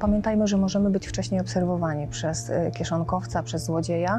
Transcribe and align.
Pamiętajmy, 0.00 0.46
że 0.46 0.56
możemy 0.56 0.90
być 0.90 1.06
wcześniej 1.06 1.40
obserwowani 1.40 2.06
przez 2.06 2.50
y, 2.50 2.70
kieszonkowca, 2.74 3.42
przez 3.42 3.64
złodzieja, 3.64 4.18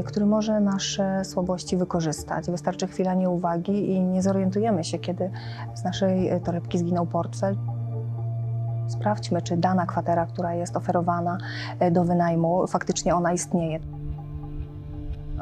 y, 0.00 0.02
który 0.04 0.26
może 0.26 0.60
nasze 0.60 1.24
słabości 1.24 1.76
wykorzystać. 1.76 2.50
Wystarczy 2.50 2.86
chwila 2.86 3.14
nieuwagi 3.14 3.90
i 3.90 4.00
nie 4.00 4.22
zorientujemy 4.22 4.84
się, 4.84 4.98
kiedy 4.98 5.30
z 5.74 5.84
naszej 5.84 6.32
y, 6.32 6.40
torebki 6.40 6.78
zginął 6.78 7.06
portfel. 7.06 7.56
Sprawdźmy, 8.88 9.42
czy 9.42 9.56
dana 9.56 9.86
kwatera, 9.86 10.26
która 10.26 10.54
jest 10.54 10.76
oferowana 10.76 11.38
do 11.90 12.04
wynajmu, 12.04 12.66
faktycznie 12.66 13.14
ona 13.14 13.32
istnieje. 13.32 13.80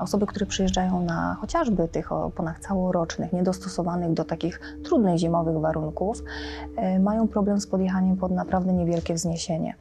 Osoby, 0.01 0.27
które 0.27 0.47
przyjeżdżają 0.47 1.05
na 1.05 1.37
chociażby 1.41 1.89
tych 1.89 2.13
o, 2.13 2.31
ponad 2.31 2.59
całorocznych, 2.59 3.33
niedostosowanych 3.33 4.13
do 4.13 4.25
takich 4.25 4.61
trudnych 4.85 5.19
zimowych 5.19 5.59
warunków, 5.61 6.23
y, 6.97 7.01
mają 7.01 7.29
problem 7.29 7.61
z 7.61 7.67
podjechaniem 7.67 8.17
pod 8.17 8.33
naprawdę 8.33 8.73
niewielkie 8.73 9.15
wzniesienie. 9.15 9.75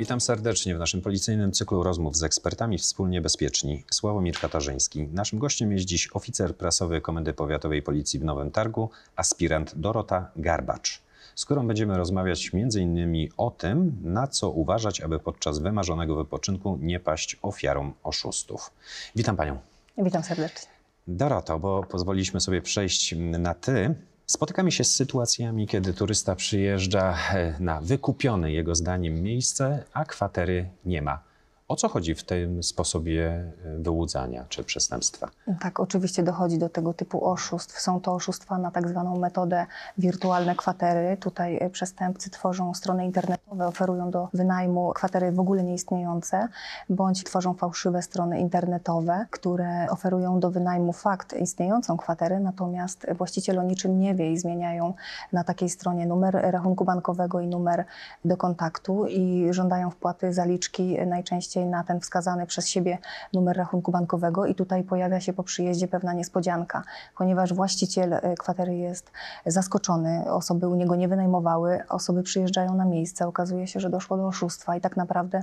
Witam 0.00 0.20
serdecznie 0.20 0.76
w 0.76 0.78
naszym 0.78 1.02
policyjnym 1.02 1.52
cyklu 1.52 1.82
rozmów 1.82 2.16
z 2.16 2.22
ekspertami 2.22 2.78
wspólnie 2.78 3.20
bezpieczni. 3.20 3.84
Sławomir 3.90 4.34
Katarzyński. 4.34 5.08
Naszym 5.12 5.38
gościem 5.38 5.72
jest 5.72 5.84
dziś 5.84 6.08
oficer 6.12 6.56
prasowy 6.56 7.00
Komendy 7.00 7.32
Powiatowej 7.32 7.82
Policji 7.82 8.18
w 8.18 8.24
Nowym 8.24 8.50
Targu, 8.50 8.90
aspirant 9.16 9.72
Dorota 9.76 10.30
Garbacz, 10.36 11.02
z 11.34 11.44
którą 11.44 11.66
będziemy 11.66 11.96
rozmawiać 11.96 12.50
m.in. 12.54 13.28
o 13.36 13.50
tym, 13.50 13.96
na 14.02 14.26
co 14.26 14.50
uważać, 14.50 15.00
aby 15.00 15.18
podczas 15.18 15.58
wymarzonego 15.58 16.16
wypoczynku 16.16 16.78
nie 16.80 17.00
paść 17.00 17.36
ofiarą 17.42 17.92
oszustów. 18.02 18.70
Witam 19.16 19.36
Panią. 19.36 19.58
Witam 19.98 20.22
serdecznie. 20.22 20.68
Doroto, 21.08 21.58
bo 21.58 21.82
pozwoliliśmy 21.82 22.40
sobie 22.40 22.62
przejść 22.62 23.14
na 23.18 23.54
ty. 23.54 23.94
Spotykamy 24.26 24.72
się 24.72 24.84
z 24.84 24.94
sytuacjami, 24.94 25.66
kiedy 25.66 25.94
turysta 25.94 26.36
przyjeżdża 26.36 27.18
na 27.60 27.80
wykupione 27.80 28.52
jego 28.52 28.74
zdaniem 28.74 29.22
miejsce, 29.22 29.84
a 29.92 30.04
kwatery 30.04 30.68
nie 30.84 31.02
ma. 31.02 31.29
O 31.70 31.76
co 31.76 31.88
chodzi 31.88 32.14
w 32.14 32.24
tym 32.24 32.62
sposobie 32.62 33.52
e, 33.64 33.76
wyłudzania 33.78 34.44
czy 34.48 34.64
przestępstwa? 34.64 35.28
Tak, 35.60 35.80
oczywiście 35.80 36.22
dochodzi 36.22 36.58
do 36.58 36.68
tego 36.68 36.94
typu 36.94 37.24
oszustw. 37.24 37.80
Są 37.80 38.00
to 38.00 38.14
oszustwa 38.14 38.58
na 38.58 38.70
tak 38.70 38.88
zwaną 38.88 39.18
metodę 39.18 39.66
wirtualne 39.98 40.54
kwatery. 40.54 41.16
Tutaj 41.16 41.58
e, 41.60 41.70
przestępcy 41.70 42.30
tworzą 42.30 42.74
strony 42.74 43.04
internetowe, 43.04 43.66
oferują 43.66 44.10
do 44.10 44.28
wynajmu 44.34 44.92
kwatery 44.94 45.32
w 45.32 45.40
ogóle 45.40 45.62
nieistniejące, 45.62 46.48
bądź 46.88 47.24
tworzą 47.24 47.54
fałszywe 47.54 48.02
strony 48.02 48.40
internetowe, 48.40 49.26
które 49.30 49.86
oferują 49.90 50.40
do 50.40 50.50
wynajmu 50.50 50.92
fakt 50.92 51.32
istniejącą 51.32 51.96
kwaterę, 51.96 52.40
natomiast 52.40 53.06
właściciel 53.14 53.58
o 53.58 53.62
niczym 53.62 54.00
nie 54.00 54.14
wie 54.14 54.32
i 54.32 54.38
zmieniają 54.38 54.94
na 55.32 55.44
takiej 55.44 55.68
stronie 55.68 56.06
numer 56.06 56.34
rachunku 56.34 56.84
bankowego 56.84 57.40
i 57.40 57.46
numer 57.46 57.84
do 58.24 58.36
kontaktu 58.36 59.06
i 59.06 59.46
żądają 59.50 59.90
wpłaty 59.90 60.32
zaliczki 60.32 60.98
najczęściej 61.06 61.59
na 61.66 61.84
ten 61.84 62.00
wskazany 62.00 62.46
przez 62.46 62.68
siebie 62.68 62.98
numer 63.32 63.56
rachunku 63.56 63.92
bankowego 63.92 64.46
i 64.46 64.54
tutaj 64.54 64.84
pojawia 64.84 65.20
się 65.20 65.32
po 65.32 65.42
przyjeździe 65.42 65.88
pewna 65.88 66.12
niespodzianka, 66.12 66.82
ponieważ 67.16 67.54
właściciel 67.54 68.12
e, 68.14 68.34
kwatery 68.38 68.76
jest 68.76 69.12
zaskoczony, 69.46 70.32
osoby 70.32 70.68
u 70.68 70.74
niego 70.74 70.96
nie 70.96 71.08
wynajmowały, 71.08 71.82
osoby 71.88 72.22
przyjeżdżają 72.22 72.74
na 72.74 72.84
miejsce, 72.84 73.26
okazuje 73.26 73.66
się, 73.66 73.80
że 73.80 73.90
doszło 73.90 74.16
do 74.16 74.26
oszustwa 74.26 74.76
i 74.76 74.80
tak 74.80 74.96
naprawdę 74.96 75.42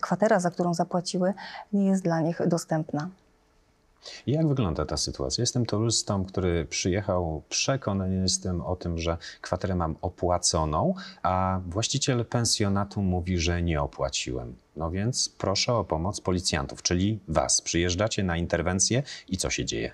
kwatera, 0.00 0.40
za 0.40 0.50
którą 0.50 0.74
zapłaciły, 0.74 1.34
nie 1.72 1.86
jest 1.86 2.02
dla 2.02 2.20
nich 2.20 2.48
dostępna. 2.48 3.08
Jak 4.26 4.48
wygląda 4.48 4.84
ta 4.84 4.96
sytuacja? 4.96 5.42
Jestem 5.42 5.66
turystą, 5.66 6.24
który 6.24 6.64
przyjechał, 6.64 7.42
przekonany 7.48 8.16
jestem 8.16 8.60
o 8.60 8.76
tym, 8.76 8.98
że 8.98 9.16
kwaterę 9.40 9.74
mam 9.74 9.96
opłaconą, 10.02 10.94
a 11.22 11.60
właściciel 11.66 12.24
pensjonatu 12.24 13.02
mówi, 13.02 13.38
że 13.38 13.62
nie 13.62 13.82
opłaciłem. 13.82 14.56
No 14.76 14.90
więc 14.90 15.28
proszę 15.38 15.72
o 15.74 15.84
pomoc 15.84 16.20
policjantów, 16.20 16.82
czyli 16.82 17.18
was. 17.28 17.62
Przyjeżdżacie 17.62 18.24
na 18.24 18.36
interwencję 18.36 19.02
i 19.28 19.36
co 19.36 19.50
się 19.50 19.64
dzieje? 19.64 19.92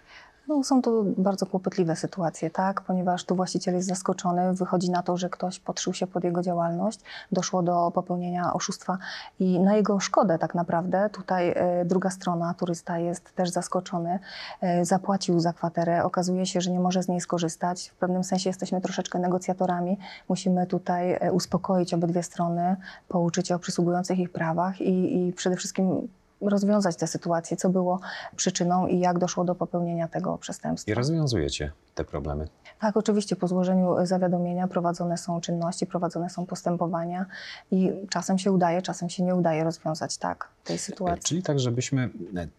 No, 0.48 0.64
są 0.64 0.82
to 0.82 1.04
bardzo 1.18 1.46
kłopotliwe 1.46 1.96
sytuacje, 1.96 2.50
tak? 2.50 2.80
ponieważ 2.80 3.24
tu 3.24 3.36
właściciel 3.36 3.74
jest 3.74 3.88
zaskoczony, 3.88 4.54
wychodzi 4.54 4.90
na 4.90 5.02
to, 5.02 5.16
że 5.16 5.30
ktoś 5.30 5.60
podszył 5.60 5.94
się 5.94 6.06
pod 6.06 6.24
jego 6.24 6.42
działalność, 6.42 7.00
doszło 7.32 7.62
do 7.62 7.90
popełnienia 7.94 8.52
oszustwa 8.52 8.98
i 9.40 9.60
na 9.60 9.76
jego 9.76 10.00
szkodę 10.00 10.38
tak 10.38 10.54
naprawdę. 10.54 11.10
Tutaj 11.10 11.52
e, 11.56 11.84
druga 11.84 12.10
strona, 12.10 12.54
turysta 12.54 12.98
jest 12.98 13.34
też 13.34 13.50
zaskoczony, 13.50 14.18
e, 14.60 14.84
zapłacił 14.84 15.40
za 15.40 15.52
kwaterę, 15.52 16.04
okazuje 16.04 16.46
się, 16.46 16.60
że 16.60 16.70
nie 16.70 16.80
może 16.80 17.02
z 17.02 17.08
niej 17.08 17.20
skorzystać. 17.20 17.88
W 17.88 17.94
pewnym 17.94 18.24
sensie 18.24 18.50
jesteśmy 18.50 18.80
troszeczkę 18.80 19.18
negocjatorami, 19.18 19.98
musimy 20.28 20.66
tutaj 20.66 21.12
e, 21.12 21.32
uspokoić 21.32 21.94
obydwie 21.94 22.22
strony, 22.22 22.76
pouczyć 23.08 23.52
o 23.52 23.58
przysługujących 23.58 24.18
ich 24.18 24.32
prawach 24.32 24.80
i, 24.80 25.28
i 25.28 25.32
przede 25.32 25.56
wszystkim 25.56 26.08
rozwiązać 26.48 26.96
tę 26.96 27.06
sytuację, 27.06 27.56
co 27.56 27.68
było 27.68 28.00
przyczyną 28.36 28.86
i 28.86 28.98
jak 28.98 29.18
doszło 29.18 29.44
do 29.44 29.54
popełnienia 29.54 30.08
tego 30.08 30.38
przestępstwa. 30.38 30.92
I 30.92 30.94
rozwiązujecie 30.94 31.72
te 31.94 32.04
problemy. 32.04 32.48
Tak, 32.80 32.96
oczywiście 32.96 33.36
po 33.36 33.48
złożeniu 33.48 33.94
zawiadomienia 34.02 34.68
prowadzone 34.68 35.16
są 35.16 35.40
czynności, 35.40 35.86
prowadzone 35.86 36.30
są 36.30 36.46
postępowania 36.46 37.26
i 37.70 37.92
czasem 38.10 38.38
się 38.38 38.52
udaje, 38.52 38.82
czasem 38.82 39.08
się 39.08 39.22
nie 39.22 39.34
udaje 39.34 39.64
rozwiązać 39.64 40.18
tak 40.18 40.48
tej 40.64 40.78
sytuacji. 40.78 41.22
Czyli 41.22 41.42
tak, 41.42 41.60
żebyśmy 41.60 42.10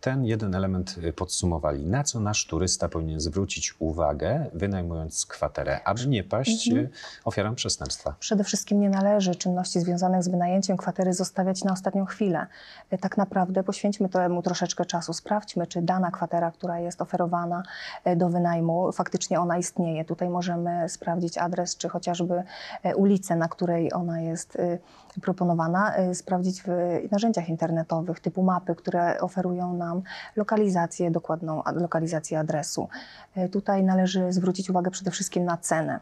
ten 0.01 0.25
jeden 0.25 0.55
element 0.55 0.95
y, 1.03 1.13
podsumowali. 1.13 1.85
Na 1.85 2.03
co 2.03 2.19
nasz 2.19 2.45
turysta 2.47 2.89
powinien 2.89 3.19
zwrócić 3.19 3.75
uwagę, 3.79 4.45
wynajmując 4.53 5.25
kwaterę, 5.25 5.83
aby 5.83 6.07
nie 6.07 6.23
paść 6.23 6.67
Mhm. 6.67 6.87
ofiarą 7.25 7.55
przestępstwa? 7.55 8.15
Przede 8.19 8.43
wszystkim 8.43 8.79
nie 8.79 8.89
należy 8.89 9.35
czynności 9.35 9.79
związanych 9.79 10.23
z 10.23 10.27
wynajęciem 10.27 10.77
kwatery 10.77 11.13
zostawiać 11.13 11.63
na 11.63 11.73
ostatnią 11.73 12.05
chwilę. 12.05 12.47
E, 12.89 12.97
Tak 12.97 13.17
naprawdę 13.17 13.63
poświęćmy 13.63 14.09
temu 14.09 14.41
troszeczkę 14.41 14.85
czasu. 14.85 15.13
Sprawdźmy, 15.13 15.67
czy 15.67 15.81
dana 15.81 16.11
kwatera, 16.11 16.51
która 16.51 16.79
jest 16.79 17.01
oferowana 17.01 17.63
e, 18.03 18.15
do 18.15 18.29
wynajmu, 18.29 18.91
faktycznie 18.91 19.39
ona 19.39 19.57
istnieje. 19.57 20.05
Tutaj 20.05 20.29
możemy 20.29 20.89
sprawdzić 20.89 21.37
adres, 21.37 21.77
czy 21.77 21.89
chociażby 21.89 22.43
e, 22.83 22.95
ulicę, 22.95 23.35
na 23.35 23.47
której 23.47 23.93
ona 23.93 24.21
jest 24.21 24.55
e, 24.55 24.77
proponowana, 25.21 25.95
e, 25.95 26.15
sprawdzić 26.15 26.61
w 26.61 26.67
narzędziach 27.11 27.49
internetowych 27.49 27.92
typu 28.21 28.43
mapy, 28.43 28.75
które 28.75 29.21
oferują 29.21 29.73
nam 29.73 30.01
lokalizację, 30.35 31.11
dokładną 31.11 31.63
lokalizację 31.75 32.39
adresu. 32.39 32.89
E, 33.35 33.49
Tutaj 33.49 33.83
należy 33.83 34.33
zwrócić 34.33 34.69
uwagę 34.69 34.91
przede 34.91 35.11
wszystkim 35.11 35.45
na 35.45 35.57
cenę. 35.57 35.99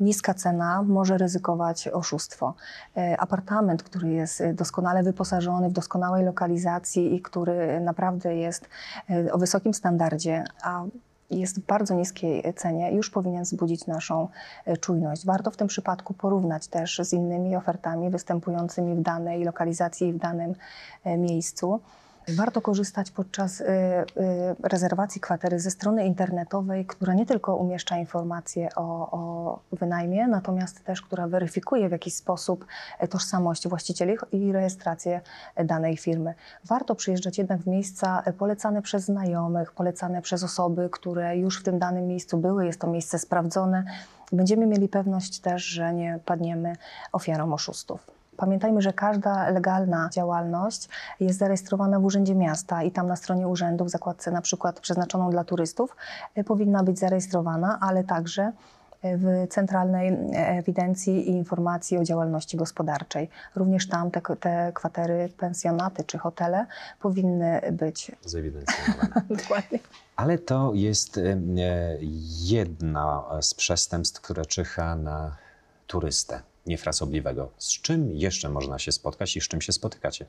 Niska 0.00 0.34
cena 0.34 0.82
może 0.82 1.18
ryzykować 1.18 1.88
oszustwo. 1.88 2.54
E, 2.96 3.20
Apartament, 3.20 3.82
który 3.82 4.10
jest 4.10 4.40
e, 4.40 4.54
doskonale 4.54 5.02
wyposażony 5.02 5.68
w 5.68 5.72
doskonałej 5.72 6.24
lokalizacji 6.24 7.14
i 7.14 7.22
który 7.22 7.80
naprawdę 7.80 8.36
jest 8.36 8.68
o 9.32 9.38
wysokim 9.38 9.74
standardzie, 9.74 10.44
a 10.62 10.84
jest 11.40 11.60
w 11.60 11.66
bardzo 11.66 11.94
niskiej 11.94 12.54
cenie, 12.56 12.92
już 12.92 13.10
powinien 13.10 13.42
wzbudzić 13.42 13.86
naszą 13.86 14.28
e, 14.64 14.76
czujność. 14.76 15.26
Warto 15.26 15.50
w 15.50 15.56
tym 15.56 15.68
przypadku 15.68 16.14
porównać 16.14 16.68
też 16.68 17.00
z 17.02 17.12
innymi 17.12 17.56
ofertami 17.56 18.10
występującymi 18.10 18.94
w 18.94 19.00
danej 19.00 19.44
lokalizacji 19.44 20.08
i 20.08 20.12
w 20.12 20.18
danym 20.18 20.54
e, 21.04 21.16
miejscu. 21.16 21.80
Warto 22.28 22.60
korzystać 22.60 23.10
podczas 23.10 23.60
y, 23.60 23.64
y, 23.64 24.04
rezerwacji 24.62 25.20
kwatery 25.20 25.60
ze 25.60 25.70
strony 25.70 26.06
internetowej, 26.06 26.86
która 26.86 27.14
nie 27.14 27.26
tylko 27.26 27.56
umieszcza 27.56 27.96
informacje 27.96 28.68
o, 28.76 29.10
o 29.10 29.58
wynajmie, 29.72 30.28
natomiast 30.28 30.84
też 30.84 31.02
która 31.02 31.28
weryfikuje 31.28 31.88
w 31.88 31.92
jakiś 31.92 32.14
sposób 32.14 32.66
e, 32.98 33.08
tożsamość 33.08 33.68
właścicieli 33.68 34.16
i 34.32 34.52
rejestrację 34.52 35.20
danej 35.64 35.96
firmy. 35.96 36.34
Warto 36.64 36.94
przyjeżdżać 36.94 37.38
jednak 37.38 37.60
w 37.60 37.66
miejsca 37.66 38.22
e, 38.24 38.32
polecane 38.32 38.82
przez 38.82 39.04
znajomych, 39.04 39.72
polecane 39.72 40.22
przez 40.22 40.42
osoby, 40.44 40.88
które 40.92 41.36
już 41.36 41.60
w 41.60 41.62
tym 41.62 41.78
danym 41.78 42.06
miejscu 42.06 42.38
były. 42.38 42.66
Jest 42.66 42.80
to 42.80 42.86
miejsce 42.86 43.18
sprawdzone. 43.18 43.84
Będziemy 44.32 44.66
mieli 44.66 44.88
pewność 44.88 45.40
też, 45.40 45.64
że 45.64 45.94
nie 45.94 46.18
padniemy 46.24 46.72
ofiarą 47.12 47.52
oszustów. 47.52 48.21
Pamiętajmy, 48.42 48.82
że 48.82 48.92
każda 48.92 49.50
legalna 49.50 50.08
działalność 50.12 50.88
jest 51.20 51.38
zarejestrowana 51.38 52.00
w 52.00 52.04
Urzędzie 52.04 52.34
Miasta 52.34 52.82
i 52.82 52.90
tam 52.90 53.06
na 53.06 53.16
stronie 53.16 53.48
urzędu, 53.48 53.84
w 53.84 53.90
zakładce 53.90 54.30
na 54.30 54.40
przykład 54.40 54.80
przeznaczoną 54.80 55.30
dla 55.30 55.44
turystów, 55.44 55.96
y, 56.38 56.44
powinna 56.44 56.82
być 56.82 56.98
zarejestrowana, 56.98 57.78
ale 57.80 58.04
także 58.04 58.52
y, 59.04 59.18
w 59.18 59.46
Centralnej 59.50 60.18
Ewidencji 60.32 61.30
i 61.30 61.32
Informacji 61.32 61.98
o 61.98 62.04
Działalności 62.04 62.56
Gospodarczej. 62.56 63.30
Również 63.56 63.88
tam 63.88 64.10
te, 64.10 64.20
te 64.40 64.72
kwatery, 64.74 65.28
pensjonaty 65.36 66.04
czy 66.04 66.18
hotele 66.18 66.66
powinny 67.00 67.60
być. 67.72 68.12
Zewidencjonowane. 68.24 69.22
Dokładnie. 69.42 69.78
Ale 70.16 70.38
to 70.38 70.70
jest 70.74 71.18
e, 71.18 71.22
jedna 72.40 73.24
z 73.40 73.54
przestępstw, 73.54 74.20
które 74.20 74.46
czyha 74.46 74.96
na 74.96 75.36
turystę 75.86 76.51
niefrasobliwego. 76.66 77.50
Z 77.58 77.68
czym 77.68 78.16
jeszcze 78.16 78.48
można 78.48 78.78
się 78.78 78.92
spotkać 78.92 79.36
i 79.36 79.40
z 79.40 79.48
czym 79.48 79.60
się 79.60 79.72
spotykacie 79.72 80.26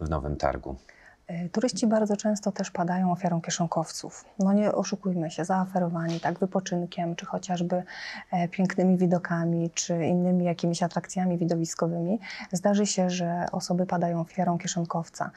w 0.00 0.08
Nowym 0.08 0.36
Targu? 0.36 0.76
E, 1.26 1.48
Turyści 1.48 1.86
bardzo 1.86 2.16
często 2.16 2.52
też 2.52 2.70
padają 2.70 3.12
ofiarą 3.12 3.40
kieszonkowców. 3.40 4.24
No 4.38 4.52
nie 4.52 4.72
oszukujmy 4.72 5.30
się, 5.30 5.44
zaaferowani 5.44 6.20
tak 6.20 6.38
wypoczynkiem, 6.38 7.16
czy 7.16 7.26
chociażby 7.26 7.82
e, 8.30 8.48
pięknymi 8.48 8.96
widokami, 8.96 9.70
czy 9.74 10.06
innymi 10.06 10.44
jakimiś 10.44 10.82
atrakcjami 10.82 11.38
widowiskowymi. 11.38 12.20
Zdarzy 12.52 12.86
się, 12.86 13.10
że 13.10 13.46
osoby 13.52 13.86
padają 13.86 14.20
ofiarą 14.20 14.58
kieszonkowca. 14.58 15.30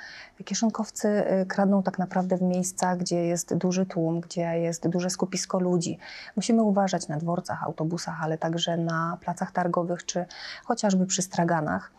Kieszonkowcy 0.46 1.08
e, 1.08 1.46
kradną 1.46 1.84
tak 1.84 2.00
naprawdę 2.00 2.38
w 2.38 2.42
miejscach, 2.42 2.98
gdzie 2.98 3.26
jest 3.26 3.56
duży 3.56 3.86
tłum, 3.86 4.22
gdzie 4.22 4.60
jest 4.60 4.88
duże 4.88 5.10
skupisko 5.10 5.60
ludzi. 5.60 5.98
Musimy 6.36 6.64
uważać 6.64 7.08
na 7.08 7.18
dworcach, 7.18 7.64
autobusach, 7.64 8.24
ale 8.24 8.38
także 8.38 8.78
na 8.78 9.18
placach 9.22 9.52
targowych, 9.52 10.06
czy 10.06 10.26
chociażby 10.66 11.06
przy 11.06 11.22
straganach 11.22 11.92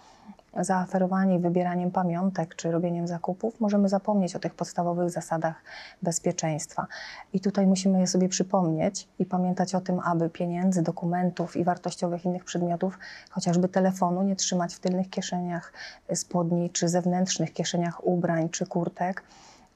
zaaferowanie 0.56 1.36
i 1.36 1.38
wybieraniem 1.38 1.90
pamiątek 1.90 2.54
czy 2.54 2.70
robieniem 2.70 3.06
zakupów, 3.08 3.60
możemy 3.60 3.88
zapomnieć 3.88 4.36
o 4.36 4.38
tych 4.38 4.54
podstawowych 4.54 5.10
zasadach 5.10 5.62
bezpieczeństwa. 6.02 6.86
I 7.32 7.40
tutaj 7.40 7.66
musimy 7.66 8.00
je 8.00 8.06
sobie 8.06 8.28
przypomnieć 8.28 9.08
i 9.18 9.24
pamiętać 9.24 9.74
o 9.74 9.80
tym, 9.80 10.00
aby 10.00 10.30
pieniędzy, 10.30 10.82
dokumentów 10.82 11.56
i 11.56 11.64
wartościowych 11.64 12.24
innych 12.24 12.44
przedmiotów, 12.44 12.98
chociażby 13.30 13.68
telefonu, 13.68 14.22
nie 14.22 14.36
trzymać 14.36 14.74
w 14.74 14.80
tylnych 14.80 15.10
kieszeniach 15.10 15.72
spodni 16.14 16.70
czy 16.70 16.88
zewnętrznych 16.88 17.52
kieszeniach 17.52 18.06
ubrań 18.06 18.48
czy 18.48 18.66
kurtek. 18.66 19.22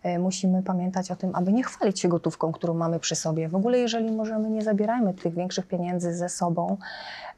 E, 0.03 0.19
Musimy 0.19 0.63
pamiętać 0.63 1.11
o 1.11 1.17
tym, 1.17 1.31
aby 1.35 1.53
nie 1.53 1.63
chwalić 1.65 2.01
się 2.01 2.09
gotówką, 2.09 2.53
którą 2.53 2.75
mamy 2.75 3.01
przy 3.01 3.17
sobie. 3.17 3.49
W 3.49 3.55
ogóle, 3.55 3.79
jeżeli 3.79 4.11
możemy, 4.13 4.51
nie 4.51 4.63
zabierajmy 4.63 5.15
tych 5.15 5.35
większych 5.35 5.67
pieniędzy 5.67 6.15
ze 6.15 6.29
sobą. 6.29 6.77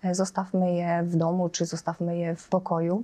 E, 0.02 0.14
Zostawmy 0.14 0.74
je 0.74 1.02
w 1.02 1.16
domu 1.16 1.48
czy 1.48 1.66
zostawmy 1.66 2.18
je 2.18 2.36
w 2.36 2.48
pokoju. 2.48 3.02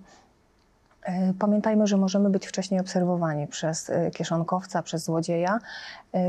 E, 1.03 1.35
Pamiętajmy, 1.39 1.87
że 1.87 1.97
możemy 1.97 2.31
być 2.31 2.47
wcześniej 2.47 2.81
obserwowani 2.81 3.47
przez 3.47 3.91
kieszonkowca, 4.15 4.83
przez 4.83 5.05
złodzieja, 5.05 5.59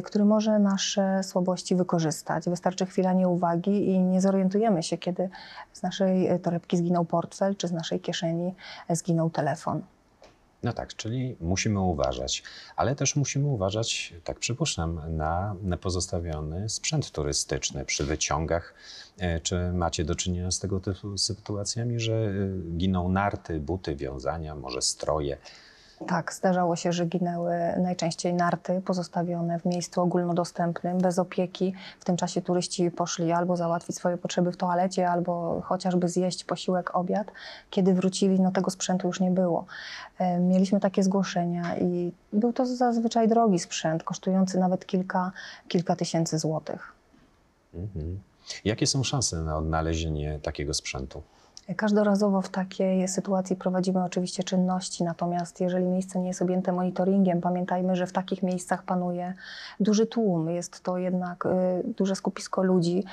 który 0.04 0.26
może 0.26 0.60
nasze 0.60 1.24
słabości 1.24 1.76
wykorzystać. 1.76 2.50
Wystarczy 2.50 2.86
chwila 2.86 3.14
nieuwagi 3.14 3.90
i 3.90 4.00
nie 4.00 4.22
zorientujemy 4.22 4.84
się, 4.84 4.98
kiedy 4.98 5.30
z 5.74 5.84
naszej 5.84 6.40
torebki 6.40 6.78
zginął 6.78 7.06
portfel, 7.06 7.56
czy 7.56 7.68
z 7.68 7.72
naszej 7.72 8.00
kieszeni 8.00 8.54
zginął 8.90 9.30
telefon. 9.30 9.82
No 10.64 10.74
tak, 10.74 10.96
czyli 10.96 11.36
musimy 11.40 11.80
uważać, 11.80 12.44
ale 12.76 12.96
też 12.96 13.16
musimy 13.16 13.48
uważać, 13.48 14.14
tak 14.24 14.40
przypuszczam, 14.40 15.02
na 15.18 15.56
pozostawiony 15.82 16.70
sprzęt 16.70 17.12
turystyczny 17.12 17.86
przy 17.86 18.04
wyciągach. 18.04 18.74
E, 19.18 19.40
Czy 19.40 19.72
macie 19.74 20.06
do 20.06 20.16
czynienia 20.16 20.52
z 20.52 20.60
tego 20.60 20.80
typu 20.80 21.18
sytuacjami, 21.18 22.00
że 22.00 22.14
y, 22.14 22.78
giną 22.78 23.10
narty, 23.10 23.60
buty, 23.60 23.96
wiązania, 23.96 24.56
może 24.56 24.82
stroje? 24.82 25.38
Tak, 26.08 26.34
zdarzało 26.34 26.76
się, 26.76 26.94
że 26.94 27.06
ginęły 27.06 27.54
najczęściej 27.78 28.34
narty 28.34 28.82
pozostawione 28.86 29.60
w 29.60 29.66
miejscu 29.66 30.02
ogólnodostępnym, 30.02 30.98
bez 30.98 31.20
opieki. 31.20 31.74
W 32.00 32.06
tym 32.06 32.18
czasie 32.18 32.42
turyści 32.42 32.92
poszli 32.92 33.32
albo 33.32 33.58
załatwić 33.58 33.96
swoje 33.96 34.18
potrzeby 34.18 34.52
w 34.52 34.58
toalecie, 34.58 35.10
albo 35.10 35.62
chociażby 35.62 36.10
zjeść 36.10 36.44
posiłek, 36.44 36.96
obiad. 36.96 37.32
Kiedy 37.70 37.94
wrócili, 37.94 38.40
no 38.40 38.52
tego 38.52 38.72
sprzętu 38.72 39.08
już 39.08 39.20
nie 39.20 39.32
było. 39.32 39.66
E, 40.20 40.40
Mieliśmy 40.40 40.80
takie 40.80 41.04
zgłoszenia 41.04 41.78
i 41.78 42.12
był 42.34 42.54
to 42.54 42.66
zazwyczaj 42.66 43.28
drogi 43.28 43.60
sprzęt, 43.60 44.04
kosztujący 44.04 44.60
nawet 44.60 44.86
kilka, 44.86 45.32
kilka 45.68 45.96
tysięcy 45.96 46.40
złotych. 46.40 46.94
Mhm. 47.74 48.20
Jakie 48.66 48.88
są 48.88 49.04
szanse 49.04 49.38
na 49.42 49.58
odnalezienie 49.58 50.40
takiego 50.40 50.74
sprzętu? 50.74 51.22
Każdorazowo 51.76 52.42
w 52.42 52.50
takiej 52.50 53.08
sytuacji 53.08 53.56
prowadzimy 53.56 54.04
oczywiście 54.04 54.44
czynności, 54.44 55.04
natomiast 55.04 55.62
jeżeli 55.62 55.86
miejsce 55.86 56.20
nie 56.20 56.28
jest 56.28 56.42
objęte 56.42 56.72
monitoringiem, 56.72 57.42
pamiętajmy, 57.42 57.96
że 57.96 58.08
w 58.08 58.12
takich 58.12 58.44
miejscach 58.44 58.84
panuje 58.84 59.34
duży 59.80 60.06
tłum. 60.06 60.50
Jest 60.50 60.84
to 60.84 60.98
jednak 60.98 61.46
y, 61.46 61.50
duże 61.98 62.16
skupisko 62.16 62.64
ludzi 62.64 63.04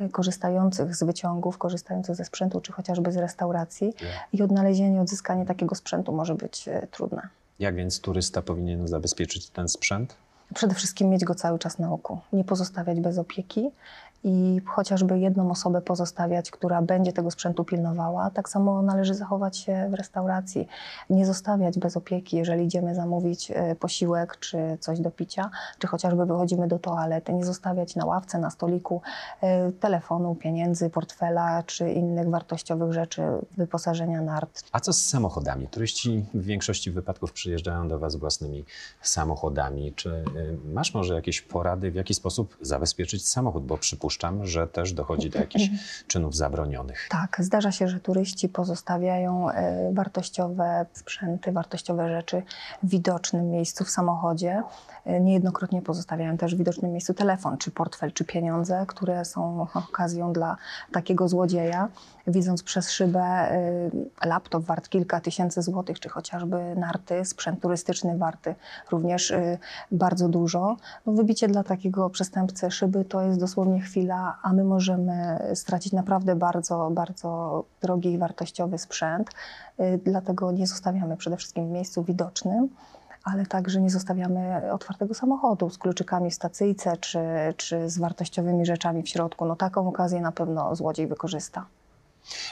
y, 0.00 0.08
korzystających 0.08 0.96
z 0.96 1.02
wyciągów, 1.02 1.58
korzystających 1.58 2.16
ze 2.16 2.24
sprzętu, 2.24 2.60
czy 2.60 2.72
chociażby 2.72 3.12
z 3.12 3.16
restauracji 3.16 3.94
i 4.32 4.42
odnalezienie, 4.42 5.00
odzyskanie 5.00 5.46
takiego 5.46 5.74
sprzętu 5.74 6.12
może 6.12 6.34
być 6.34 6.68
y, 6.68 6.86
trudne. 6.90 7.28
Jak 7.58 7.74
więc 7.74 8.00
turysta 8.00 8.42
powinien 8.42 8.88
zabezpieczyć 8.88 9.50
ten 9.50 9.68
sprzęt? 9.68 10.16
Przede 10.54 10.74
wszystkim 10.74 11.08
mieć 11.08 11.24
go 11.24 11.34
cały 11.34 11.58
czas 11.58 11.78
na 11.78 11.92
oku, 11.92 12.18
nie 12.32 12.44
pozostawiać 12.44 13.00
bez 13.00 13.18
opieki 13.18 13.70
i 14.24 14.60
chociażby 14.66 15.18
jedną 15.18 15.50
osobę 15.50 15.80
pozostawiać, 15.80 16.50
która 16.50 16.82
będzie 16.82 17.12
tego 17.12 17.30
sprzętu 17.30 17.64
pilnowała. 17.64 18.30
Tak 18.30 18.48
samo 18.48 18.82
należy 18.82 19.14
zachować 19.14 19.58
się 19.58 19.88
w 19.90 19.94
restauracji, 19.94 20.68
nie 21.10 21.26
zostawiać 21.26 21.78
bez 21.78 21.96
opieki, 21.96 22.36
jeżeli 22.36 22.64
idziemy 22.64 22.94
zamówić 22.94 23.50
e, 23.50 23.74
posiłek 23.74 24.36
czy 24.40 24.58
coś 24.80 25.00
do 25.00 25.10
picia, 25.10 25.50
czy 25.78 25.86
chociażby 25.86 26.26
wychodzimy 26.26 26.68
do 26.68 26.78
toalety, 26.78 27.32
nie 27.32 27.44
zostawiać 27.44 27.96
na 27.96 28.06
ławce, 28.06 28.38
na 28.38 28.50
stoliku 28.50 29.02
e, 29.40 29.72
telefonu, 29.72 30.34
pieniędzy, 30.34 30.90
portfela 30.90 31.62
czy 31.62 31.92
innych 31.92 32.30
wartościowych 32.30 32.92
rzeczy, 32.92 33.22
wyposażenia 33.56 34.22
nart. 34.22 34.64
A 34.72 34.80
co 34.80 34.92
z 34.92 35.06
samochodami? 35.06 35.68
Turyści 35.68 36.24
w 36.34 36.44
większości 36.44 36.90
wypadków 36.90 37.32
przyjeżdżają 37.32 37.88
do 37.88 37.98
Was 37.98 38.16
własnymi 38.16 38.64
samochodami. 39.02 39.92
Czy 39.92 40.24
y, 40.36 40.39
masz 40.64 40.94
może 40.94 41.14
jakieś 41.14 41.40
porady, 41.40 41.90
w 41.90 41.94
jaki 41.94 42.14
sposób 42.14 42.56
zabezpieczyć 42.60 43.28
samochód? 43.28 43.66
Bo 43.66 43.78
przypuszczam, 43.78 44.46
że 44.46 44.68
też 44.68 44.92
dochodzi 44.92 45.30
do 45.30 45.38
jakichś 45.38 45.70
czynów 46.06 46.36
zabronionych. 46.36 47.08
Tak, 47.10 47.36
zdarza 47.40 47.72
się, 47.72 47.88
że 47.88 48.00
turyści 48.00 48.48
pozostawiają 48.48 49.50
e, 49.50 49.92
wartościowe 49.92 50.86
sprzęty, 50.92 51.52
wartościowe 51.52 52.08
rzeczy 52.08 52.42
w 52.82 52.88
widocznym 52.88 53.50
miejscu 53.50 53.84
w 53.84 53.90
samochodzie. 53.90 54.62
E, 55.04 55.20
Niejednokrotnie 55.20 55.82
pozostawiają 55.82 56.36
też 56.36 56.54
w 56.54 56.58
widocznym 56.58 56.92
miejscu 56.92 57.14
telefon, 57.14 57.58
czy 57.58 57.70
portfel, 57.70 58.12
czy 58.12 58.24
pieniądze, 58.24 58.84
które 58.88 59.24
są 59.24 59.66
okazją 59.74 60.32
dla 60.32 60.56
takiego 60.92 61.28
złodzieja. 61.28 61.88
Widząc 62.26 62.62
przez 62.62 62.90
szybę 62.90 63.20
e, 63.20 63.90
laptop 64.24 64.64
wart 64.64 64.88
kilka 64.88 65.20
tysięcy 65.20 65.62
złotych, 65.62 66.00
czy 66.00 66.08
chociażby 66.08 66.74
narty, 66.76 67.24
sprzęt 67.24 67.60
turystyczny 67.60 68.18
warty 68.18 68.54
również 68.90 69.32
bardzo 69.92 70.28
dużo. 70.30 70.76
No, 71.06 71.12
wybicie 71.12 71.48
dla 71.48 71.64
takiego 71.64 72.10
przestępcy 72.10 72.70
szyby 72.70 73.04
to 73.04 73.22
jest 73.22 73.40
dosłownie 73.40 73.80
chwila, 73.80 74.36
a 74.42 74.52
my 74.52 74.64
możemy 74.64 75.38
stracić 75.54 75.92
naprawdę 75.92 76.36
bardzo, 76.36 76.90
bardzo 76.90 77.64
drogi 77.82 78.12
i 78.12 78.18
wartościowy 78.18 78.78
sprzęt. 78.78 79.30
Y, 79.80 80.00
Dlatego 80.04 80.52
nie 80.52 80.66
zostawiamy 80.66 81.16
przede 81.16 81.36
wszystkim 81.36 81.68
w 81.68 81.70
miejscu 81.70 82.02
widocznym, 82.02 82.68
ale 83.24 83.46
także 83.46 83.80
nie 83.80 83.90
zostawiamy 83.90 84.72
otwartego 84.72 85.14
samochodu 85.14 85.70
z 85.70 85.78
kluczykami 85.78 86.30
w 86.30 86.34
stacyjce 86.34 86.96
czy, 86.96 87.18
czy 87.56 87.90
z 87.90 87.98
wartościowymi 87.98 88.66
rzeczami 88.66 89.02
w 89.02 89.08
środku. 89.08 89.44
No 89.44 89.56
taką 89.56 89.88
okazję 89.88 90.20
na 90.20 90.32
pewno 90.32 90.76
złodziej 90.76 91.06
wykorzysta. 91.06 91.66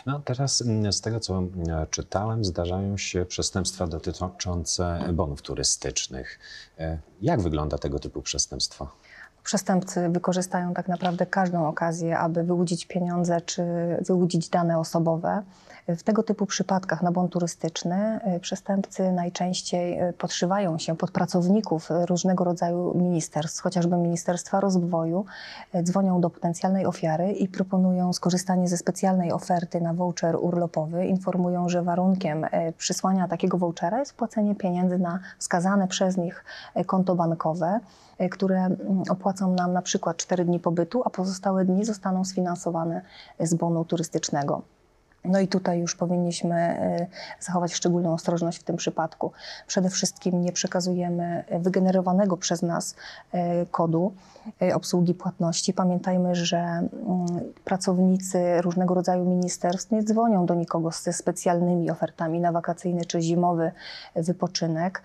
No 0.07 0.21
teraz 0.25 0.63
mm, 0.63 0.93
z 0.93 1.01
tego, 1.01 1.21
co 1.21 1.39
mm, 1.39 1.87
czytałem, 1.91 2.45
zdarzają 2.45 2.97
się 2.97 3.25
przestępstwa 3.25 3.87
dotyczące 3.87 5.01
bonów 5.13 5.43
turystycznych. 5.43 6.39
E, 6.79 6.99
Jak 7.21 7.41
wygląda 7.41 7.79
tego 7.79 7.99
typu 7.99 8.23
przestępstwo? 8.23 8.89
Przestępcy 9.45 10.09
wykorzystają 10.09 10.75
tak 10.75 10.89
naprawdę 10.89 11.27
każdą 11.27 11.69
okazję, 11.69 12.19
aby 12.19 12.45
wyłudzić 12.45 12.87
pieniądze 12.87 13.41
czy 13.41 13.63
wyłudzić 14.07 14.49
dane 14.49 14.79
osobowe. 14.79 15.43
W 15.97 16.03
tego 16.03 16.23
typu 16.23 16.47
przypadkach 16.47 17.03
na 17.03 17.13
bon 17.13 17.29
turystyczny 17.29 18.21
y, 18.37 18.41
przestępcy 18.41 19.13
najczęściej 19.13 20.03
y, 20.03 20.13
podszywają 20.13 20.79
się 20.79 20.97
pod 20.97 21.11
pracowników 21.11 21.89
różnego 21.91 22.45
rodzaju 22.45 22.95
ministerstw, 22.99 23.63
chociażby 23.63 23.97
Ministerstwa 23.97 24.61
Rozwoju, 24.61 25.25
y, 25.75 25.83
dzwonią 25.83 26.21
do 26.21 26.31
potencjalnej 26.31 26.87
ofiary 26.87 27.33
i 27.33 27.49
proponują 27.49 28.13
skorzystanie 28.13 28.69
ze 28.69 28.77
specjalnej 28.77 29.33
oferty 29.33 29.81
na 29.81 29.95
voucher 29.95 30.37
urlopowy. 30.41 31.07
Informują, 31.07 31.69
że 31.69 31.83
warunkiem 31.83 32.47
przysłania 32.79 33.29
takiego 33.29 33.59
vouchera 33.59 33.99
jest 33.99 34.13
płacenie 34.13 34.55
pieniędzy 34.55 34.99
na 34.99 35.19
wskazane 35.39 35.89
przez 35.89 36.17
nich 36.17 36.45
konto 36.87 37.15
bankowe 37.15 37.81
które 38.31 38.59
mm, 38.65 39.03
opłacą 39.11 39.55
nam 39.55 39.73
na 39.73 39.83
przykład 39.83 40.17
4 40.17 40.45
dni 40.45 40.61
pobytu, 40.61 41.03
a 41.05 41.11
pozostałe 41.11 41.65
dni 41.65 41.85
zostaną 41.85 42.25
sfinansowane 42.25 43.03
z 43.41 43.55
bonu 43.55 43.85
turystycznego. 43.85 44.63
No 45.29 45.41
i 45.41 45.49
tutaj 45.49 45.81
już 45.81 45.97
powinniśmy 45.97 46.81
y, 47.41 47.45
zachować 47.45 47.75
szczególną 47.75 48.15
ostrożność 48.15 48.59
w 48.59 48.63
tym 48.63 48.77
przypadku. 48.77 49.33
Przede 49.67 49.91
wszystkim 49.91 50.43
nie 50.43 50.53
przekazujemy 50.53 51.45
wygenerowanego 51.61 52.37
przez 52.37 52.63
nas 52.63 52.95
y, 53.35 53.39
kodu 53.71 54.13
y, 54.63 54.75
obsługi 54.75 55.15
płatności. 55.15 55.73
Pamiętajmy, 55.73 56.35
że 56.35 56.59
mm, 56.59 56.89
pracownicy 57.65 58.63
różnego 58.63 58.95
rodzaju 58.95 59.25
ministerstw 59.25 59.91
nie 59.91 60.03
dzwonią 60.03 60.47
do 60.47 60.55
nikogo 60.55 60.91
ze 60.91 61.13
specjalnymi 61.13 61.91
ofertami 61.91 62.41
na 62.41 62.53
wakacyjny 62.53 63.05
czy 63.05 63.21
zimowy 63.21 63.73
wypoczynek. 64.15 65.03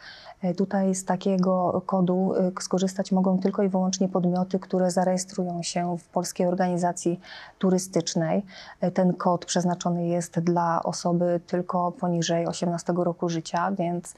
Tutaj 0.58 0.96
z 0.96 1.06
takiego 1.06 1.82
kodu 1.86 2.34
skorzystać 2.62 3.12
mogą 3.12 3.40
tylko 3.40 3.64
i 3.64 3.70
wyłącznie 3.70 4.10
podmioty, 4.10 4.60
które 4.60 4.92
zarejestrują 4.92 5.64
się 5.64 5.98
w 5.98 6.08
Polskiej 6.08 6.48
Organizacji 6.48 7.20
Turystycznej. 7.60 8.46
Ten 8.94 9.14
kod 9.14 9.46
przeznaczony 9.46 10.08
jest 10.08 10.13
dla 10.42 10.84
osoby 10.84 11.42
tylko 11.48 11.92
poniżej 11.92 12.48
18 12.48 12.94
roku 12.98 13.30
życia, 13.30 13.72
więc 13.72 14.14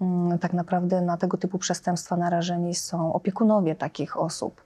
Mm, 0.00 0.38
Tak 0.38 0.52
naprawdę 0.52 1.00
na 1.00 1.16
tego 1.16 1.36
typu 1.36 1.58
przestępstwa 1.58 2.16
narażeni 2.16 2.74
są 2.74 3.12
opiekunowie 3.12 3.74
takich 3.74 4.16
osób. 4.16 4.64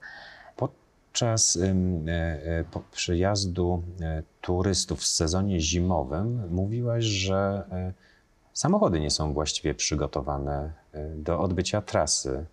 Podczas 0.55 1.57
e, 1.57 1.67
e, 1.67 2.63
przyjazdu 2.91 3.83
e, 4.01 4.23
turystów 4.41 4.99
w 4.99 5.05
sezonie 5.05 5.59
zimowym 5.59 6.49
mówiłaś, 6.49 7.03
że 7.03 7.63
samochody 8.53 8.99
nie 8.99 9.11
są 9.11 9.33
właściwie 9.33 9.73
przygotowane 9.73 10.71
do 11.15 11.39
odbycia 11.39 11.81
trasy. 11.81 12.45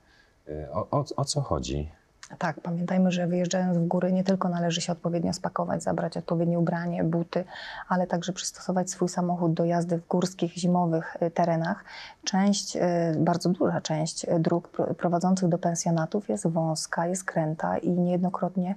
O, 0.72 0.90
o, 0.90 1.04
o 1.16 1.24
co 1.24 1.40
chodzi? 1.40 1.90
Tak, 2.38 2.60
pamiętajmy, 2.60 3.12
że 3.12 3.26
wyjeżdżając 3.26 3.78
w 3.78 3.86
góry 3.86 4.12
nie 4.12 4.24
tylko 4.24 4.48
należy 4.48 4.80
się 4.80 4.92
odpowiednio 4.92 5.32
spakować, 5.32 5.82
zabrać 5.82 6.16
odpowiednie 6.16 6.58
ubranie, 6.58 7.04
buty, 7.04 7.44
ale 7.88 8.06
także 8.06 8.32
przystosować 8.32 8.90
swój 8.90 9.08
samochód 9.08 9.54
do 9.54 9.64
jazdy 9.64 9.98
w 9.98 10.06
górskich, 10.06 10.52
zimowych 10.52 11.16
y, 11.22 11.30
terenach. 11.30 11.84
Część, 12.24 12.76
y, 12.76 12.80
bardzo 13.18 13.48
duża 13.48 13.80
część 13.80 14.24
y, 14.24 14.38
dróg 14.38 14.68
pr- 14.68 14.94
prowadzących 14.94 15.48
do 15.48 15.58
pensjonatów 15.58 16.28
jest 16.28 16.46
wąska, 16.46 17.06
jest 17.06 17.24
kręta 17.24 17.78
i 17.78 17.90
niejednokrotnie 17.90 18.74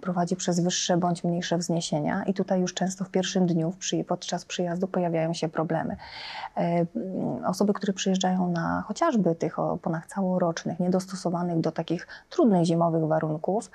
prowadzi 0.00 0.36
przez 0.36 0.60
wyższe 0.60 0.96
bądź 0.96 1.24
mniejsze 1.24 1.58
wzniesienia 1.58 2.24
i 2.24 2.34
tutaj 2.34 2.60
już 2.60 2.74
często 2.74 3.04
w 3.04 3.10
pierwszym 3.10 3.46
dniu 3.46 3.72
podczas 4.06 4.44
przyjazdu 4.44 4.86
pojawiają 4.86 5.34
się 5.34 5.48
problemy. 5.48 5.96
E, 6.56 6.60
mm, 6.60 7.44
Osoby, 7.44 7.72
które 7.72 7.92
przyjeżdżają 7.92 8.50
na 8.50 8.84
chociażby 8.86 9.34
tych 9.34 9.58
oponach 9.58 10.06
całorocznych, 10.06 10.80
niedostosowanych 10.80 11.60
do 11.60 11.72
takich 11.72 12.06
trudnych 12.30 12.64
zimowych 12.64 13.04
warunków, 13.04 13.70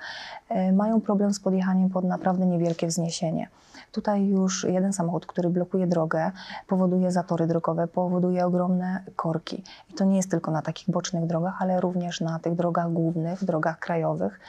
e, 0.48 0.72
mają 0.72 1.00
problem 1.00 1.34
z 1.34 1.40
podjechaniem 1.40 1.90
pod 1.90 2.04
naprawdę 2.04 2.46
niewielkie 2.46 2.86
wzniesienie. 2.86 3.48
Tutaj 3.92 4.26
już 4.26 4.64
jeden 4.64 4.92
samochód, 4.92 5.26
który 5.26 5.50
blokuje 5.50 5.86
drogę, 5.86 6.30
powoduje 6.66 7.12
zatory 7.12 7.46
drogowe, 7.46 7.88
powoduje 7.88 8.46
ogromne 8.46 9.04
korki. 9.16 9.64
I 9.90 9.94
to 9.94 10.04
nie 10.04 10.16
jest 10.16 10.30
tylko 10.30 10.50
na 10.50 10.62
takich 10.62 10.90
bocznych 10.90 11.26
drogach, 11.26 11.62
ale 11.62 11.80
również 11.80 12.20
na 12.20 12.38
tych 12.38 12.54
drogach 12.54 12.92
głównych, 12.92 13.44
drogach 13.44 13.78
krajowych. 13.78 14.40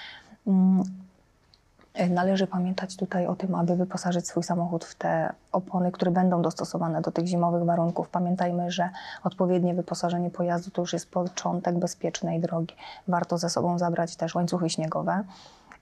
E, 1.94 2.10
Należy 2.10 2.48
pamiętać 2.48 2.96
tutaj 2.96 3.28
o 3.28 3.36
tym, 3.36 3.56
aby 3.56 3.76
wyposażyć 3.76 4.28
swój 4.28 4.44
samochód 4.44 4.86
w 4.86 4.96
te 4.96 5.34
opony, 5.52 5.92
które 5.92 6.12
będą 6.12 6.42
dostosowane 6.42 7.02
do 7.02 7.12
tych 7.12 7.26
zimowych 7.26 7.64
warunków. 7.64 8.10
Pamiętajmy, 8.10 8.72
że 8.72 8.90
odpowiednie 9.24 9.74
wyposażenie 9.74 10.30
pojazdu 10.30 10.72
to 10.72 10.82
już 10.82 10.94
jest 10.94 11.12
początek 11.12 11.80
bezpiecznej 11.80 12.40
drogi. 12.40 12.76
Warto 13.08 13.38
ze 13.38 13.50
sobą 13.50 13.80
zabrać 13.80 14.16
też 14.16 14.36
łańcuchy 14.36 14.70
śniegowe, 14.70 15.24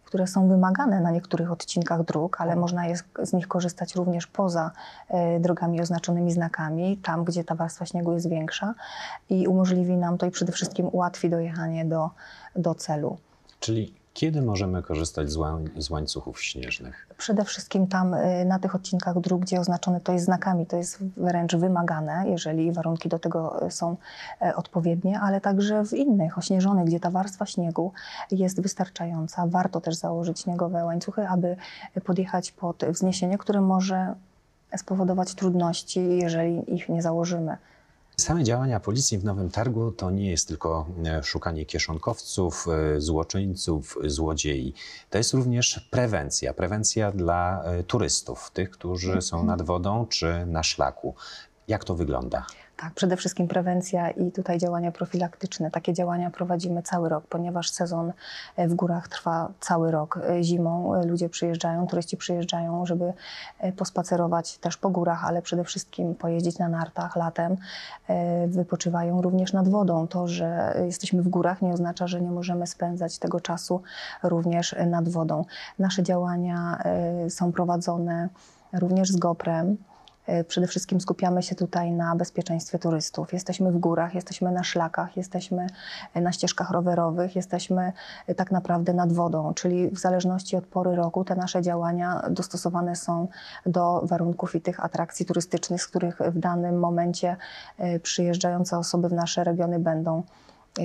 które 0.05 0.27
są 0.27 0.47
wymagane 0.47 1.01
na 1.01 1.11
niektórych 1.11 1.51
odcinkach 1.51 2.03
dróg, 2.03 2.41
ale 2.41 2.55
można 2.55 2.87
jest, 2.87 3.05
z 3.23 3.33
nich 3.33 3.47
korzystać 3.47 3.95
również 3.95 4.27
poza 4.27 4.71
e, 5.09 5.39
drogami 5.39 5.81
oznaczonymi 5.81 6.31
znakami, 6.31 6.97
tam 6.97 7.23
gdzie 7.23 7.43
ta 7.43 7.55
warstwa 7.55 7.85
śniegu 7.85 8.13
jest 8.13 8.29
większa 8.29 8.73
i 9.29 9.47
umożliwi 9.47 9.97
nam 9.97 10.17
to 10.17 10.25
i 10.25 10.31
przede 10.31 10.51
wszystkim 10.51 10.89
ułatwi 10.91 11.29
dojechanie 11.29 11.85
do, 11.85 12.09
do 12.55 12.75
celu. 12.75 13.17
Czyli 13.59 14.00
kiedy 14.13 14.41
możemy 14.41 14.83
korzystać 14.83 15.31
z, 15.31 15.37
z 15.77 15.89
łańcuchów 15.89 16.43
śnieżnych? 16.43 17.07
Przede 17.17 17.45
wszystkim 17.45 17.87
tam 17.87 18.13
y, 18.13 18.45
na 18.45 18.59
tych 18.59 18.75
odcinkach 18.75 19.19
dróg, 19.19 19.41
gdzie 19.41 19.59
oznaczone 19.59 20.01
to 20.01 20.13
jest 20.13 20.25
znakami, 20.25 20.65
to 20.65 20.77
jest 20.77 21.03
wręcz 21.17 21.55
wymagane, 21.55 22.23
jeżeli 22.29 22.71
warunki 22.71 23.09
do 23.09 23.19
tego 23.19 23.67
y, 23.67 23.71
są 23.71 23.97
e, 24.41 24.55
odpowiednie, 24.55 25.19
ale 25.19 25.41
także 25.41 25.85
w 25.85 25.93
innych 25.93 26.37
ośnieżonych, 26.37 26.85
gdzie 26.85 26.99
ta 26.99 27.09
warstwa 27.09 27.45
śniegu 27.45 27.91
jest 28.31 28.61
wystarczająca. 28.61 29.47
Warto 29.47 29.81
też 29.81 29.95
założyć 29.95 30.39
śniegowe 30.39 30.85
łańcuchy, 30.85 31.27
aby 31.27 31.55
podjechać 32.05 32.51
pod 32.51 32.85
wzniesienie, 32.85 33.37
które 33.37 33.61
może 33.61 34.15
spowodować 34.77 35.35
trudności, 35.35 36.17
jeżeli 36.17 36.75
ich 36.75 36.89
nie 36.89 37.01
założymy. 37.01 37.57
Same 38.21 38.43
działania 38.43 38.79
policji 38.79 39.17
w 39.17 39.23
Nowym 39.23 39.49
Targu 39.49 39.91
to 39.91 40.11
nie 40.11 40.29
jest 40.29 40.47
tylko 40.47 40.87
e, 41.05 41.23
szukanie 41.23 41.65
kieszonkowców, 41.65 42.67
e, 42.67 43.01
złoczyńców, 43.01 43.97
złodziei. 44.05 44.73
To 45.09 45.17
jest 45.17 45.33
również 45.33 45.87
prewencja. 45.91 46.53
Prewencja 46.53 47.11
dla 47.11 47.63
e, 47.63 47.83
turystów, 47.83 48.51
tych, 48.51 48.69
którzy 48.69 49.21
są 49.21 49.43
nad 49.43 49.61
wodą 49.61 50.05
czy 50.09 50.45
na 50.45 50.63
szlaku. 50.63 51.15
Jak 51.67 51.83
to 51.83 51.95
wygląda? 51.95 52.45
Tak, 52.81 52.93
przede 52.93 53.17
wszystkim 53.17 53.47
prewencja 53.47 54.09
i 54.09 54.31
tutaj 54.31 54.57
działania 54.57 54.91
profilaktyczne. 54.91 55.71
Takie 55.71 55.93
działania 55.93 56.29
prowadzimy 56.29 56.83
cały 56.83 57.09
rok, 57.09 57.27
ponieważ 57.27 57.69
sezon 57.69 58.13
e, 58.55 58.67
w 58.67 58.75
górach 58.75 59.07
trwa 59.07 59.51
cały 59.59 59.91
rok. 59.91 60.19
E, 60.29 60.43
Zimą 60.43 60.95
e, 60.95 61.05
ludzie 61.05 61.29
przyjeżdżają, 61.29 61.87
turyści 61.87 62.17
przyjeżdżają, 62.17 62.85
żeby 62.85 63.13
pospacerować 63.77 64.57
też 64.57 64.77
po 64.77 64.89
górach, 64.89 65.25
ale 65.25 65.41
przede 65.41 65.63
wszystkim 65.63 66.15
pojeździć 66.15 66.59
na 66.59 66.69
nartach 66.69 67.15
latem. 67.15 67.57
Wypoczywają 68.47 69.21
również 69.21 69.53
nad 69.53 69.69
wodą. 69.69 70.07
To, 70.07 70.27
że 70.27 70.75
jesteśmy 70.85 71.21
w 71.21 71.27
górach 71.27 71.61
nie 71.61 71.73
oznacza, 71.73 72.07
że 72.07 72.21
nie 72.21 72.31
możemy 72.31 72.67
spędzać 72.67 73.19
tego 73.19 73.39
czasu 73.39 73.81
również 74.23 74.75
nad 74.85 75.09
wodą. 75.09 75.45
Nasze 75.79 76.03
działania 76.03 76.83
są 77.29 77.51
prowadzone 77.51 78.29
również 78.73 79.11
z 79.11 79.15
GoPrem. 79.15 79.77
E, 80.31 80.43
Przede 80.43 80.67
wszystkim 80.67 81.01
skupiamy 81.01 81.43
się 81.43 81.55
tutaj 81.55 81.91
na 81.91 82.15
bezpieczeństwie 82.15 82.79
turystów. 82.79 83.33
Jesteśmy 83.33 83.71
w 83.71 83.77
górach, 83.77 84.15
jesteśmy 84.15 84.51
na 84.51 84.63
szlakach, 84.63 85.17
jesteśmy 85.17 85.67
e, 86.13 86.21
na 86.21 86.31
ścieżkach 86.31 86.71
rowerowych, 86.71 87.35
jesteśmy 87.35 87.93
e, 88.27 88.35
tak 88.35 88.51
naprawdę 88.51 88.93
nad 88.93 89.13
wodą, 89.13 89.53
czyli 89.53 89.89
w 89.89 89.99
zależności 89.99 90.55
od 90.55 90.65
pory 90.65 90.95
roku 90.95 91.25
te 91.25 91.35
nasze 91.35 91.61
działania 91.61 92.21
dostosowane 92.29 92.95
są 92.95 93.27
do 93.65 94.01
warunków 94.03 94.55
i 94.55 94.61
tych 94.61 94.85
atrakcji 94.85 95.25
turystycznych, 95.25 95.81
z 95.81 95.87
których 95.87 96.19
w 96.19 96.39
danym 96.39 96.79
momencie 96.79 97.35
przyjeżdżające 98.03 98.77
osoby 98.77 99.09
w 99.09 99.13
nasze 99.13 99.43
regiony 99.43 99.79
będą 99.79 100.23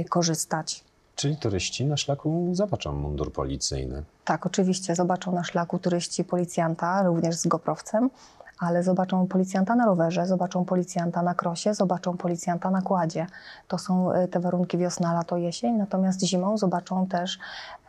korzystać. 0.09 0.85
Czyli 1.17 1.37
turyści 1.37 1.85
na 1.85 1.97
szlaku 1.97 2.49
zobaczą 2.53 2.93
mundur 2.93 3.33
policyjny. 3.33 4.03
Tak, 4.25 4.47
oczywiście 4.47 4.95
zobaczą 4.95 5.33
na 5.33 5.45
szlaku 5.45 5.79
turyści 5.79 6.25
policjanta, 6.25 7.03
również 7.03 7.35
z 7.35 7.47
goprowcem, 7.47 8.11
ale 8.59 8.83
zobaczą 8.83 9.27
policjanta 9.27 9.75
na 9.75 9.87
rowerze, 9.87 10.27
zobaczą 10.27 10.65
policjanta 10.65 11.23
na 11.23 11.35
krosie, 11.35 11.75
zobaczą 11.75 12.17
policjanta 12.17 12.71
na 12.71 12.83
kładzie. 12.83 13.27
To 13.69 13.79
są 13.79 14.13
e, 14.13 14.29
te 14.29 14.41
warunki 14.41 14.79
wiosna, 14.79 15.13
lato, 15.13 15.37
jesień, 15.37 15.77
natomiast 15.77 16.23
zimą 16.23 16.59
zobaczą 16.59 17.07
też 17.07 17.39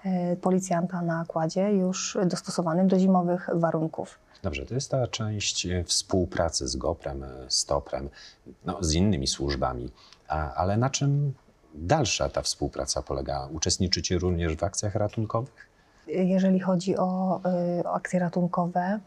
e, 0.06 0.36
policjanta 0.36 1.02
na 1.02 1.26
kładzie 1.28 1.72
już 1.72 2.18
dostosowanym 2.26 2.88
do 2.88 3.00
zimowych 3.00 3.50
warunków. 3.54 4.20
Dobrze, 4.44 4.66
to 4.66 4.74
jest 4.74 4.92
ta 4.92 5.08
część 5.08 5.66
e, 5.66 5.84
współpracy 5.84 6.68
z 6.68 6.76
GoPrem, 6.76 7.26
z 7.48 7.66
TOPRem, 7.66 8.10
no, 8.66 8.78
z 8.82 8.94
innymi 8.94 9.28
służbami. 9.28 9.92
A, 10.28 10.54
ale 10.54 10.78
na 10.78 10.90
czym 10.90 11.34
dalsza 11.74 12.30
ta 12.30 12.42
współpraca 12.42 13.02
polega? 13.02 13.48
Uczestniczycie 13.52 14.18
również 14.18 14.56
w 14.56 14.64
akcjach 14.64 14.96
ratunkowych? 14.96 15.68
Jeżeli 16.08 16.60
chodzi 16.60 16.98
o, 16.98 17.42
y, 17.80 17.88
o 17.88 17.94
akcje 17.94 18.20
ratunkowe, 18.20 19.00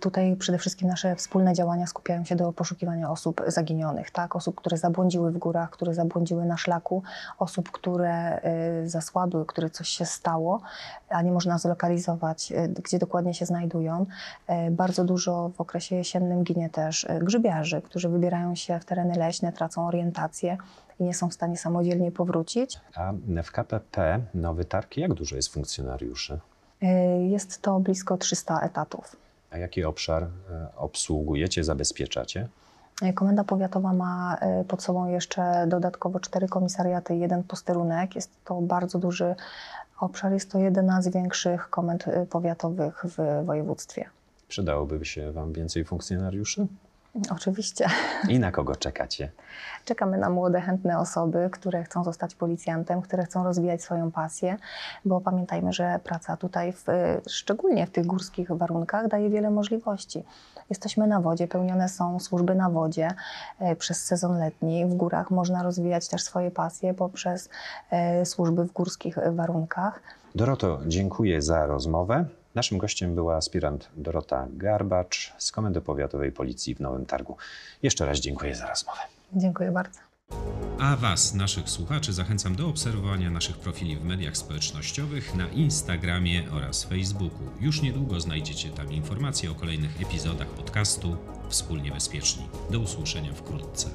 tutaj 0.00 0.36
przede 0.36 0.58
wszystkim 0.58 0.88
nasze 0.88 1.16
wspólne 1.16 1.52
działania 1.54 1.86
skupiają 1.86 2.24
się 2.24 2.36
do 2.36 2.52
poszukiwania 2.52 3.10
osób 3.10 3.42
zaginionych, 3.46 4.10
tak? 4.10 4.36
osób, 4.36 4.56
które 4.56 4.76
zabłądziły 4.76 5.32
w 5.32 5.38
górach, 5.38 5.70
które 5.70 5.94
zabłądziły 5.94 6.44
na 6.44 6.56
szlaku, 6.56 7.02
osób, 7.38 7.70
które 7.70 8.40
y, 8.84 8.88
zasłabły, 8.88 9.46
które 9.46 9.70
coś 9.70 9.88
się 9.88 10.04
stało, 10.06 10.60
a 11.08 11.22
nie 11.22 11.32
można 11.32 11.58
zlokalizować, 11.58 12.52
y, 12.52 12.68
gdzie 12.84 12.98
dokładnie 12.98 13.34
się 13.34 13.46
znajdują. 13.46 14.06
Y, 14.50 14.70
Bardzo 14.70 15.04
dużo 15.04 15.48
w 15.56 15.60
okresie 15.60 15.96
jesiennym 15.96 16.44
ginie 16.44 16.70
też 16.70 17.04
y, 17.04 17.18
grzybiarzy, 17.22 17.82
którzy 17.82 18.08
wybierają 18.08 18.54
się 18.54 18.80
w 18.80 18.84
tereny 18.84 19.14
leśne, 19.18 19.52
tracą 19.52 19.86
orientację 19.86 20.56
i 21.00 21.04
nie 21.04 21.14
są 21.14 21.28
w 21.28 21.34
stanie 21.34 21.56
samodzielnie 21.56 22.12
powrócić. 22.12 22.80
A 22.94 23.12
w 23.42 23.50
KPP 23.52 24.20
Nowy 24.34 24.64
Targ 24.64 24.96
jak 24.96 25.14
dużo 25.14 25.36
jest 25.36 25.52
funkcjonariuszy? 25.52 26.40
Y, 26.82 26.86
Jest 27.28 27.62
to 27.62 27.80
blisko 27.80 28.16
300 28.16 28.60
etatów. 28.60 29.16
A 29.50 29.58
jaki 29.58 29.84
obszar 29.84 30.22
e, 30.22 30.28
obsługujecie, 30.76 31.64
zabezpieczacie? 31.64 32.48
Komenda 33.14 33.44
Powiatowa 33.44 33.92
ma 33.92 34.38
y, 34.60 34.64
pod 34.64 34.82
sobą 34.82 35.06
jeszcze 35.06 35.66
dodatkowo 35.68 36.20
cztery 36.20 36.48
komisariaty 36.48 37.14
i 37.14 37.20
jeden 37.20 37.42
posterunek. 37.42 38.14
Jest 38.14 38.30
to 38.44 38.60
bardzo 38.60 38.98
duży 38.98 39.34
obszar. 40.00 40.32
Jest 40.32 40.50
to 40.50 40.58
jedna 40.58 41.02
z 41.02 41.08
większych 41.08 41.70
komend 41.70 42.08
y, 42.08 42.26
powiatowych 42.30 43.04
w 43.04 43.44
województwie. 43.46 44.04
Przydałoby 44.48 45.04
się 45.04 45.32
Wam 45.32 45.52
więcej 45.52 45.84
funkcjonariuszy? 45.84 46.66
Oczywiście. 47.30 47.86
I 48.28 48.38
na 48.38 48.52
kogo 48.52 48.76
czekacie? 48.76 49.30
Czekamy 49.84 50.18
na 50.18 50.30
młode, 50.30 50.60
chętne 50.60 50.98
osoby, 50.98 51.48
które 51.52 51.84
chcą 51.84 52.04
zostać 52.04 52.34
policjantem, 52.34 53.02
które 53.02 53.24
chcą 53.24 53.44
rozwijać 53.44 53.82
swoją 53.82 54.10
pasję, 54.10 54.56
bo 55.04 55.20
pamiętajmy, 55.20 55.72
że 55.72 56.00
praca 56.04 56.36
tutaj, 56.36 56.72
w, 56.72 56.84
szczególnie 57.28 57.86
w 57.86 57.90
tych 57.90 58.06
górskich 58.06 58.52
warunkach, 58.52 59.08
daje 59.08 59.30
wiele 59.30 59.50
możliwości. 59.50 60.22
Jesteśmy 60.70 61.06
na 61.06 61.20
wodzie, 61.20 61.48
pełnione 61.48 61.88
są 61.88 62.20
służby 62.20 62.54
na 62.54 62.70
wodzie 62.70 63.08
e, 63.58 63.76
przez 63.76 64.04
sezon 64.04 64.38
letni. 64.38 64.86
W 64.86 64.94
górach 64.94 65.30
można 65.30 65.62
rozwijać 65.62 66.08
też 66.08 66.22
swoje 66.22 66.50
pasje 66.50 66.94
poprzez 66.94 67.48
e, 67.90 68.26
służby 68.26 68.64
w 68.64 68.72
górskich 68.72 69.18
warunkach. 69.32 70.00
Doroto, 70.34 70.80
dziękuję 70.86 71.42
za 71.42 71.66
rozmowę. 71.66 72.24
Naszym 72.54 72.78
gościem 72.78 73.14
była 73.14 73.36
aspirant 73.36 73.88
Dorota 73.96 74.46
Garbacz 74.52 75.32
z 75.38 75.52
Komendy 75.52 75.80
Powiatowej 75.80 76.32
Policji 76.32 76.74
w 76.74 76.80
Nowym 76.80 77.06
Targu. 77.06 77.36
Jeszcze 77.82 78.06
raz 78.06 78.18
dziękuję 78.18 78.54
za 78.54 78.68
rozmowę. 78.68 79.00
Dziękuję 79.32 79.70
bardzo. 79.70 80.00
A 80.78 80.96
Was, 80.96 81.34
naszych 81.34 81.70
słuchaczy, 81.70 82.12
zachęcam 82.12 82.56
do 82.56 82.68
obserwowania 82.68 83.30
naszych 83.30 83.58
profili 83.58 83.96
w 83.96 84.04
mediach 84.04 84.36
społecznościowych 84.36 85.34
na 85.34 85.48
Instagramie 85.48 86.42
oraz 86.52 86.84
Facebooku. 86.84 87.38
Już 87.60 87.82
niedługo 87.82 88.20
znajdziecie 88.20 88.70
tam 88.70 88.92
informacje 88.92 89.50
o 89.50 89.54
kolejnych 89.54 90.02
epizodach 90.02 90.48
podcastu 90.48 91.16
Wspólnie 91.48 91.92
Bezpieczni. 91.92 92.48
Do 92.70 92.80
usłyszenia 92.80 93.32
wkrótce. 93.32 93.90